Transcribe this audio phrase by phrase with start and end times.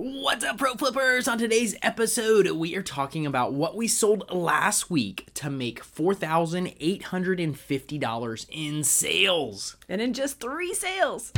[0.00, 1.26] What's up, Pro Flippers?
[1.26, 8.46] On today's episode, we are talking about what we sold last week to make $4,850
[8.48, 9.76] in sales.
[9.88, 11.32] And in just three sales.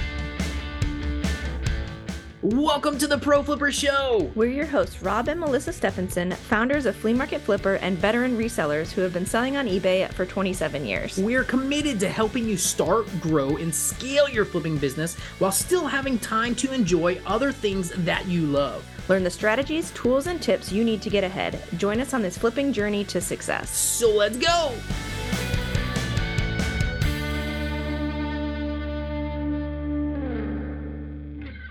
[2.42, 4.32] Welcome to the Pro Flipper Show.
[4.34, 8.90] We're your hosts, Rob and Melissa Stephenson, founders of Flea Market Flipper and veteran resellers
[8.90, 11.18] who have been selling on eBay for 27 years.
[11.18, 16.18] We're committed to helping you start, grow, and scale your flipping business while still having
[16.18, 18.86] time to enjoy other things that you love.
[19.10, 21.62] Learn the strategies, tools, and tips you need to get ahead.
[21.77, 23.68] Join us on this flipping journey to success.
[23.68, 24.72] So let's go.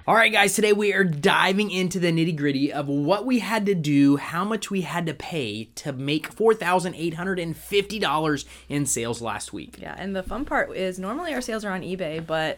[0.09, 3.67] All right, guys, today we are diving into the nitty gritty of what we had
[3.67, 9.77] to do, how much we had to pay to make $4,850 in sales last week.
[9.79, 12.57] Yeah, and the fun part is normally our sales are on eBay, but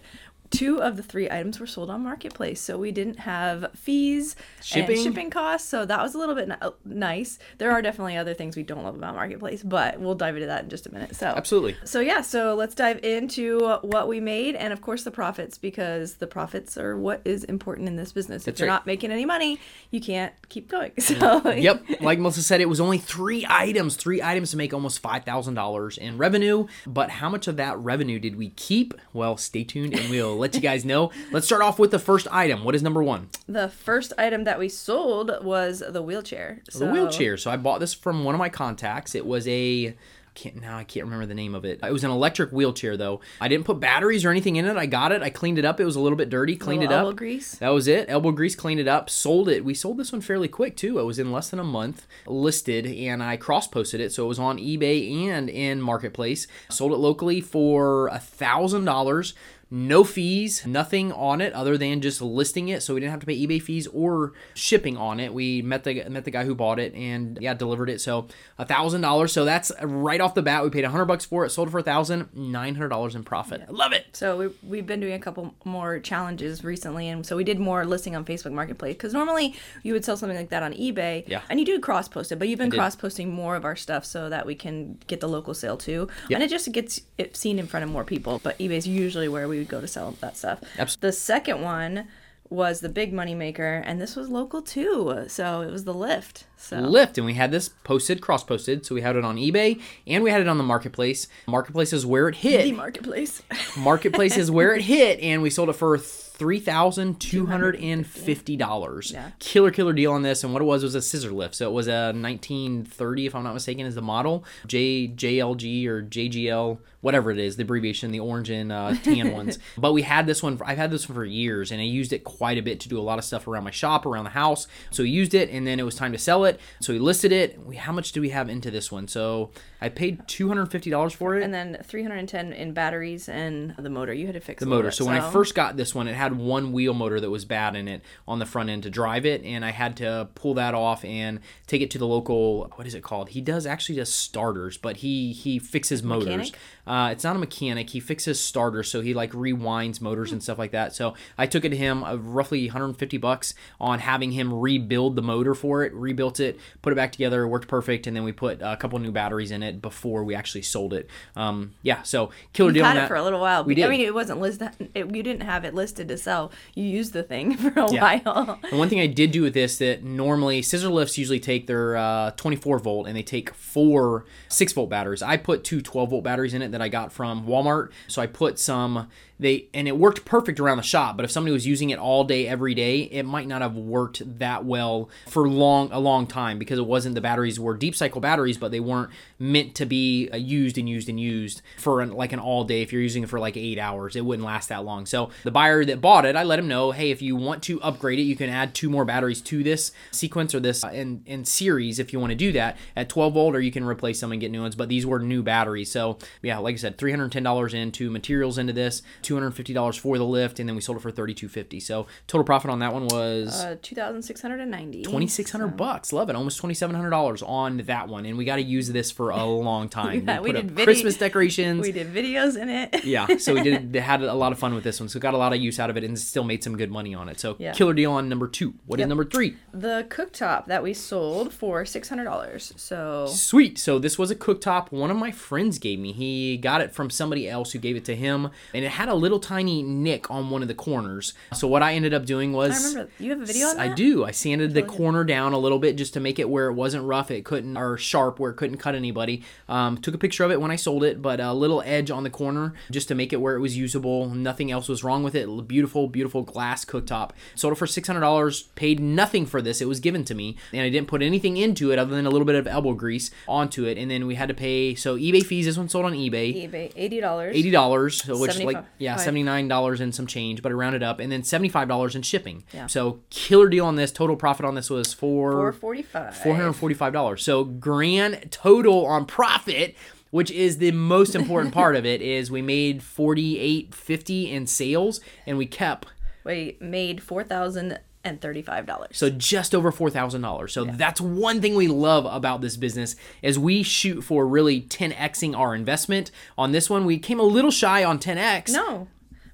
[0.51, 4.95] two of the three items were sold on marketplace so we didn't have fees Shipping?
[4.97, 8.17] and shipping costs so that was a little bit ni- uh, nice there are definitely
[8.17, 10.93] other things we don't love about marketplace but we'll dive into that in just a
[10.93, 11.75] minute so Absolutely.
[11.85, 16.15] so yeah so let's dive into what we made and of course the profits because
[16.15, 18.75] the profits are what is important in this business That's if you're right.
[18.75, 22.79] not making any money you can't keep going so Yep, like Melissa said, it was
[22.81, 26.67] only three items, three items to make almost $5,000 in revenue.
[26.87, 28.93] But how much of that revenue did we keep?
[29.13, 31.11] Well, stay tuned and we'll let you guys know.
[31.31, 32.63] Let's start off with the first item.
[32.63, 33.29] What is number one?
[33.47, 37.37] the first item that we sold was the wheelchair so the wheelchair.
[37.37, 39.15] So I bought this from one of my contacts.
[39.15, 39.95] It was a
[40.33, 41.81] can't now I can't remember the name of it.
[41.83, 43.19] It was an electric wheelchair though.
[43.41, 44.77] I didn't put batteries or anything in it.
[44.77, 45.21] I got it.
[45.21, 45.81] I cleaned it up.
[45.81, 46.55] It was a little bit dirty.
[46.55, 47.03] Cleaned it up.
[47.03, 47.55] elbow grease.
[47.55, 48.05] That was it.
[48.09, 48.55] Elbow grease.
[48.55, 49.09] Cleaned it up.
[49.09, 49.65] Sold it.
[49.65, 50.99] We sold this one fairly quick too.
[50.99, 54.29] It was in less than a month listed, and I cross posted it, so it
[54.29, 56.47] was on eBay and in Marketplace.
[56.69, 59.33] Sold it locally for a thousand dollars.
[59.73, 63.25] No fees, nothing on it other than just listing it, so we didn't have to
[63.25, 65.33] pay eBay fees or shipping on it.
[65.33, 68.01] We met the met the guy who bought it and yeah, delivered it.
[68.01, 68.27] So
[68.57, 69.31] a thousand dollars.
[69.31, 70.63] So that's right off the bat.
[70.63, 73.15] We paid a hundred bucks for it, sold it for a thousand, nine hundred dollars
[73.15, 73.61] in profit.
[73.65, 74.07] I love it.
[74.11, 77.85] So we, we've been doing a couple more challenges recently, and so we did more
[77.85, 81.43] listing on Facebook Marketplace because normally you would sell something like that on eBay, Yeah.
[81.49, 84.03] and you do cross post it, but you've been cross posting more of our stuff
[84.03, 87.57] so that we can get the local sale too, and it just gets it seen
[87.57, 88.41] in front of more people.
[88.43, 90.59] But eBay's usually where we would go to sell that stuff.
[90.77, 91.09] Absolutely.
[91.09, 92.07] The second one
[92.49, 95.23] was the big money maker, and this was local too.
[95.27, 96.45] So it was the lift.
[96.57, 98.85] So lift, and we had this posted, cross posted.
[98.85, 101.27] So we had it on eBay, and we had it on the marketplace.
[101.47, 102.63] Marketplace is where it hit.
[102.63, 103.41] The marketplace.
[103.77, 105.97] marketplace is where it hit, and we sold it for.
[105.97, 106.09] Th-
[106.41, 109.13] $3,250.
[109.13, 109.29] Yeah.
[109.37, 110.43] Killer, killer deal on this.
[110.43, 111.53] And what it was was a scissor lift.
[111.55, 114.43] So it was a 1930, if I'm not mistaken, is the model.
[114.65, 119.59] J JLG or JGL, whatever it is, the abbreviation, the orange and uh, tan ones.
[119.77, 122.11] But we had this one, for, I've had this one for years, and I used
[122.11, 124.31] it quite a bit to do a lot of stuff around my shop, around the
[124.31, 124.65] house.
[124.89, 126.59] So we used it, and then it was time to sell it.
[126.79, 127.63] So we listed it.
[127.63, 129.07] We, how much do we have into this one?
[129.07, 131.43] So I paid $250 for it.
[131.43, 134.13] And then 310 in batteries and the motor.
[134.13, 134.87] You had to fix the motor.
[134.87, 137.29] Bit, so, so when I first got this one, it had one wheel motor that
[137.29, 140.29] was bad in it on the front end to drive it, and I had to
[140.35, 142.71] pull that off and take it to the local.
[142.75, 143.29] What is it called?
[143.29, 146.51] He does actually does starters, but he he fixes motors.
[146.85, 147.91] Uh, it's not a mechanic.
[147.91, 150.93] He fixes starters, so he like rewinds motors and stuff like that.
[150.95, 155.21] So I took it to him, uh, roughly 150 bucks on having him rebuild the
[155.21, 155.93] motor for it.
[155.93, 158.97] Rebuilt it, put it back together, it worked perfect, and then we put a couple
[158.99, 161.09] new batteries in it before we actually sold it.
[161.35, 162.85] Um, yeah, so killer deal.
[162.85, 163.07] had it that.
[163.07, 163.63] for a little while.
[163.63, 163.85] We did.
[163.85, 164.71] I mean, it wasn't listed.
[164.93, 166.51] It, you didn't have it listed to sell.
[166.75, 168.19] You use the thing for a Yeah.
[168.23, 168.59] while.
[168.69, 171.97] And one thing I did do with this that normally scissor lifts usually take their
[171.97, 175.21] uh, 24 volt and they take four 6 volt batteries.
[175.21, 177.89] I put two 12 volt batteries in it that I got from Walmart.
[178.07, 179.07] So I put some
[179.39, 182.23] they and it worked perfect around the shop, but if somebody was using it all
[182.23, 186.59] day every day, it might not have worked that well for long a long time
[186.59, 189.09] because it wasn't the batteries were deep cycle batteries, but they weren't
[189.39, 192.83] meant to be uh, used and used and used for an, like an all day.
[192.83, 195.07] If you're using it for like 8 hours, it wouldn't last that long.
[195.07, 197.81] So the buyer that bought it, I let him know, "Hey, if you want to
[197.81, 201.21] upgrade it, you can add two more batteries to this sequence or this uh, in
[201.25, 204.19] in series if you want to do that at 12 volt or you can replace
[204.19, 205.91] them and get new ones, but these were new batteries.
[205.91, 210.67] So, yeah, like I said, $310 into materials into this, $250 for the lift, and
[210.67, 211.81] then we sold it for $32.50.
[211.81, 215.03] So, total profit on that one was Uh, 2,690.
[215.03, 216.13] 2600 bucks.
[216.13, 216.35] Love it.
[216.35, 218.25] Almost $2,700 on that one.
[218.25, 220.27] And we got to use this for a long time.
[220.27, 221.81] Yeah, we put did video- Christmas decorations.
[221.81, 223.03] We did videos in it.
[223.05, 225.09] yeah, so we did had a lot of fun with this one.
[225.09, 227.13] So got a lot of use out of it and still made some good money
[227.13, 227.39] on it.
[227.39, 227.71] So Yeah.
[227.73, 228.73] killer deal on number two.
[228.85, 229.09] What is Yep.
[229.09, 229.55] number three?
[229.73, 232.73] The cooktop that we sold for $600.
[232.75, 233.77] So Sweet.
[233.77, 236.11] So this was a cooktop one of my friends gave me.
[236.11, 239.13] He got it from somebody else who gave it to him, and it had a
[239.15, 241.33] little tiny nick on one of the corners.
[241.53, 243.91] So what I ended up doing was I remember you have a video on that.
[243.91, 244.23] I do.
[244.25, 247.05] I sanded the corner down a little bit just to make it where it wasn't
[247.05, 249.43] rough, it couldn't or sharp where it couldn't cut anybody.
[249.69, 252.23] Um, took a picture of it when I sold it, but a little edge on
[252.23, 254.29] the corner just to make it where it was usable.
[254.29, 255.47] Nothing else was wrong with it.
[255.67, 257.31] Beautiful, beautiful beautiful glass cooktop.
[257.55, 258.63] Sold it for six hundred dollars.
[258.75, 259.81] Paid nothing for this.
[259.81, 262.29] It was given to me, and I didn't put anything into it other than a
[262.29, 263.97] little bit of elbow grease onto it.
[263.97, 265.65] And then we had to pay so eBay fees.
[265.65, 266.69] This one sold on eBay.
[266.69, 267.55] eBay eighty dollars.
[267.55, 271.01] Eighty dollars, which is like yeah, seventy nine dollars and some change, but I rounded
[271.01, 272.63] up, and then seventy five dollars in shipping.
[272.71, 272.85] Yeah.
[272.85, 274.11] So killer deal on this.
[274.11, 276.37] Total profit on this was Four for forty five.
[276.37, 277.43] four hundred forty five dollars.
[277.43, 279.95] So grand total on profit.
[280.31, 284.65] Which is the most important part of it is we made forty eight fifty in
[284.67, 286.07] sales and we kept
[286.43, 289.17] We made four thousand and thirty five dollars.
[289.17, 290.73] so just over four thousand dollars.
[290.73, 295.11] So that's one thing we love about this business is we shoot for really ten
[295.11, 296.29] xing our investment.
[296.57, 298.71] On this one, we came a little shy on ten x.
[298.71, 299.07] No,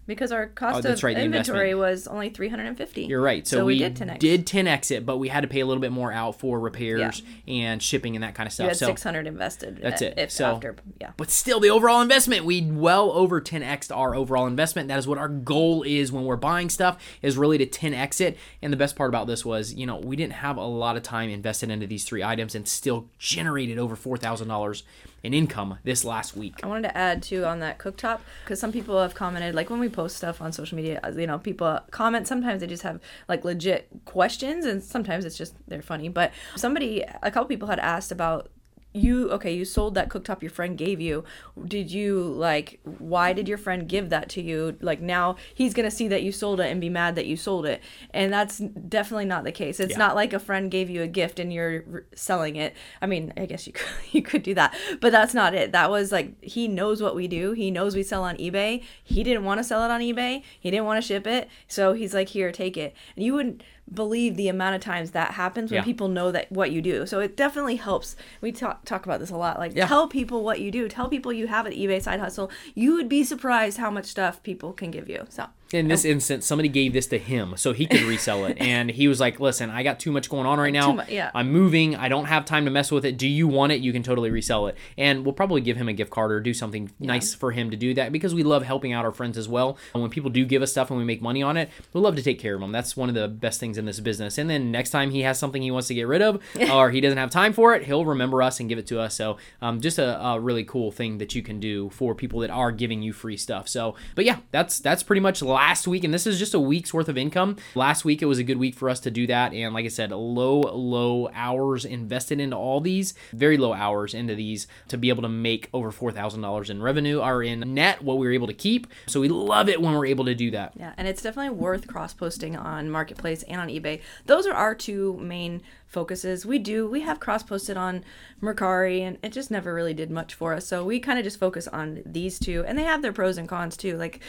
[0.07, 3.03] because our cost Oh, of right, inventory was only three hundred and fifty.
[3.05, 3.45] You're right.
[3.47, 4.19] So, So we, we did 10x.
[4.19, 7.21] did 10x it, but we had to pay a little bit more out for repairs
[7.47, 8.67] and shipping and that kind of You stuff.
[8.69, 9.79] had So six hundred invested.
[9.81, 10.15] That's it.
[10.17, 11.11] If So- after, yeah.
[11.17, 15.17] but still the overall investment we well over 10x our overall investment that is what
[15.17, 18.95] our goal is when we're buying stuff is really to 10x it and the best
[18.95, 21.85] part about this was you know we didn't have a lot of time invested into
[21.85, 24.83] these three items and still generated over $4000
[25.23, 28.71] in income this last week I wanted to add too on that cooktop because some
[28.71, 31.79] people have commented like when we post stuff on social media, uh, you know, people
[31.91, 32.27] comment.
[32.27, 36.09] Sometimes they just have like legit questions, and sometimes it's just they're funny.
[36.09, 38.49] But somebody, a couple people had asked about
[38.93, 39.29] you.
[39.31, 41.23] Okay, you sold that cooktop your friend gave you.
[41.65, 42.79] Did you like?
[42.83, 44.77] Why did your friend give that to you?
[44.81, 47.65] Like now he's gonna see that you sold it and be mad that you sold
[47.65, 47.81] it,
[48.11, 49.79] and that's definitely not the case.
[49.79, 49.97] It's Yeah.
[49.97, 52.75] not like a friend gave you a gift and you're r- selling it.
[53.01, 55.71] I mean, I guess you could, you could do that, but that's not it.
[55.73, 57.51] That was like he knows what we do.
[57.51, 58.83] He knows we sell on eBay.
[59.03, 60.41] He didn't want to sell it on eBay.
[60.59, 63.61] He didn't want to ship it, so he's like, "Here, take it." And you wouldn't
[63.93, 65.83] believe the amount of times that happens when Yeah.
[65.83, 67.05] people know that what you do.
[67.05, 68.15] So it definitely helps.
[68.41, 69.59] We talk talk about this a lot.
[69.59, 69.87] Like Yeah.
[69.87, 70.87] tell people what you do.
[70.89, 72.51] Tell people you have an eBay side hustle.
[72.75, 75.25] You would be surprised how much stuff people can give you.
[75.29, 78.57] So in this instance somebody gave this to him so he could resell it.
[78.67, 81.03] And he was like listen i got too much going on right now.
[81.07, 81.31] yeah.
[81.33, 81.95] i'm moving.
[81.95, 83.17] I don't have time to mess with it.
[83.17, 83.81] Do you want it?
[83.81, 84.77] You can totally resell it.
[84.97, 87.77] And we'll probably give him a gift card or do something nice for him to
[87.77, 89.77] do that because we love helping out our friends as well.
[89.93, 92.15] And when people do give us stuff and we make money on it we love
[92.15, 94.37] to take care of them that's one of the best things in this business.
[94.37, 96.41] And then next time he has something he wants to get rid of
[96.71, 99.15] or he doesn't have time for it he'll remember us and give it to us.
[99.15, 102.49] So um, just a, a really cool thing that you can do for people that
[102.49, 103.67] are giving you free stuff.
[103.67, 106.93] So but yeah that's that's pretty much last week and this is just a week's
[106.93, 109.53] worth of income last week it was a good week for us to do that
[109.53, 114.35] and like i said low low hours invested into all these very low hours into
[114.35, 118.27] these to be able to make over $4000 in revenue or in net what we
[118.27, 120.93] were able to keep so we love it when we're able to do that Yeah,
[120.95, 124.01] and it's definitely worth cross posting on Marketplace and on eBay.
[124.25, 126.45] Those are our two main focuses.
[126.45, 128.03] We do we have cross posted on
[128.41, 130.67] Mercari, and it just never really did much for us.
[130.67, 133.47] So we kind of just focus on these two, and they have their pros and
[133.47, 133.97] cons too.
[133.97, 134.21] Like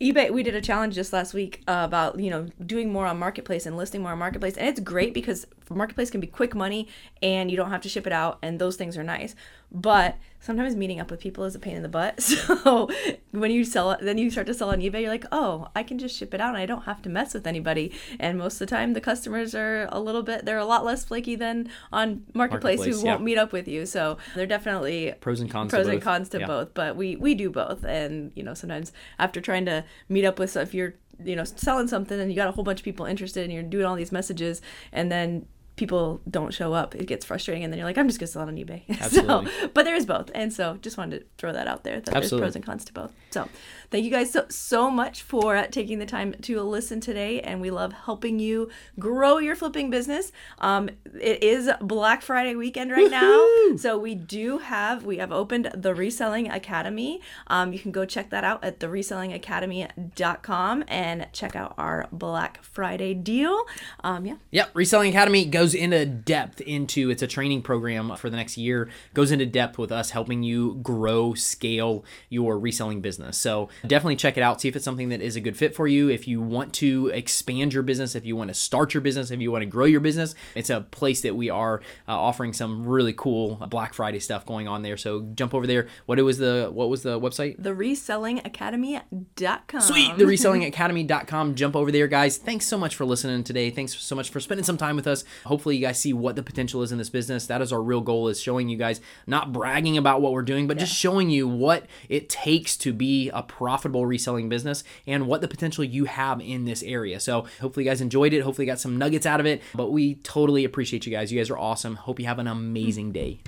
[0.00, 3.66] eBay, we did a challenge just last week about you know doing more on Marketplace
[3.66, 6.88] and listing more on Marketplace, and it's great because Marketplace can be quick money
[7.22, 9.34] and you don't have to ship it out, and those things are nice.
[9.72, 12.18] But sometimes meeting up with people is a pain in the butt.
[12.60, 12.88] So
[13.30, 15.82] when you sell it, then you start to sell on eBay, you're like, oh, I
[15.84, 17.92] can just ship it out and I don't have to mess with anybody.
[18.18, 21.04] And most of the time, the customers are a little bit, they're a lot less
[21.04, 23.86] flaky than on Marketplace, Marketplace, who won't meet up with you.
[23.86, 26.04] So they're definitely pros and cons to pros and both.
[26.04, 26.46] cons to Yeah.
[26.46, 30.38] both but we we do both and you know sometimes after trying to meet up
[30.38, 33.06] with if you're you know selling something and you got a whole bunch of people
[33.06, 34.60] interested and you're doing all these messages
[34.92, 35.46] and then
[35.76, 38.42] people don't show up it gets frustrating and then you're like i'm just gonna sell
[38.42, 38.82] it on ebay.
[39.00, 39.50] Absolutely.
[39.50, 42.04] so but there is both and so just wanted to throw that out there that
[42.06, 42.44] there's Absolutely.
[42.46, 43.12] pros and cons to both.
[43.30, 43.48] So
[43.90, 47.70] thank you guys so so much for taking the time to listen today and we
[47.70, 50.32] love helping you grow your flipping business.
[50.58, 53.46] Um it is black friday weekend right now.
[53.76, 57.20] So we do have we have opened the reselling academy.
[57.46, 62.62] Um, you can go check that out at the resellingacademy.com and check out our black
[62.62, 63.64] friday deal.
[64.02, 64.36] Um, yeah.
[64.50, 68.88] Yep, Reselling Academy goes into depth into it's a training program for the next year.
[69.14, 73.38] Goes into depth with us helping you grow, scale your reselling business.
[73.38, 74.60] So definitely check it out.
[74.60, 76.08] See if it's something that is a good fit for you.
[76.08, 79.40] If you want to expand your business, if you want to start your business, if
[79.40, 82.86] you want to grow your business, it's a place that we are uh, offering some
[82.86, 84.96] really cool Black Friday stuff going on there.
[84.96, 85.88] So jump over there.
[86.06, 87.56] What it was the what was the website?
[87.58, 90.16] the resellingacademy.com Sweet.
[90.16, 91.54] The resellingacademy.com.
[91.54, 92.36] Jump over there, guys.
[92.36, 93.70] Thanks so much for listening today.
[93.70, 95.24] Thanks so much for spending some time with us.
[95.50, 97.46] Hopefully, hopefully you guys see what the potential is in this business.
[97.46, 100.66] That is our real goal is showing you guys not bragging about what we're doing,
[100.66, 105.42] but just showing you what it takes to be a profitable reselling business and what
[105.42, 107.20] the potential you have in this area.
[107.20, 108.40] So hopefully you guys enjoyed it.
[108.40, 109.62] Hopefully you got some nuggets out of it.
[109.74, 111.30] But we totally appreciate you guys.
[111.30, 111.94] You guys are awesome.
[111.94, 113.12] Hope you have an amazing hmm.
[113.12, 113.40] day.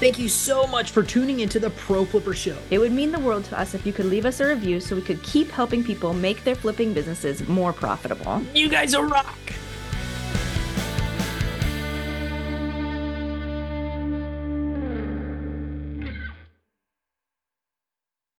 [0.00, 2.56] Thank you so much for tuning into the Pro Flipper Show.
[2.70, 4.96] It would mean the world to us if you could leave us a review so
[4.96, 8.42] we could keep helping people make their flipping businesses more profitable.
[8.54, 9.43] You guys are rock.